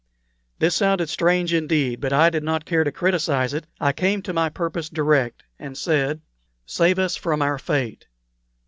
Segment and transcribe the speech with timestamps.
[0.57, 3.67] This sounded strange indeed; but I did not care to criticize it.
[3.79, 6.21] I came to my purpose direct and said,
[6.65, 8.07] "Save us from our fate."